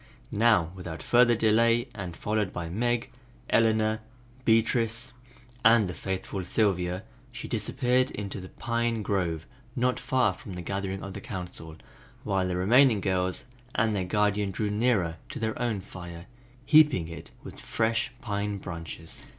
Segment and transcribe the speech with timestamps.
[0.33, 3.11] Now without further delay, and followed by Meg,
[3.51, 3.99] Eleanor,
[4.45, 5.13] Beatrice
[5.63, 9.45] and the faithful Sylvia, she disappeared into the Pine grove
[9.75, 11.75] not far from the gathering of the Council,
[12.23, 13.43] while the remaining girls
[13.75, 16.25] and their guardian drew nearer to their own fire,
[16.65, 19.21] heaping it with fresh pine branches.